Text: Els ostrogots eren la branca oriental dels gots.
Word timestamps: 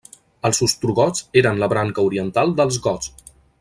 Els 0.47 0.61
ostrogots 0.67 1.23
eren 1.43 1.63
la 1.65 1.71
branca 1.75 2.09
oriental 2.11 2.59
dels 2.63 2.85
gots. 2.89 3.19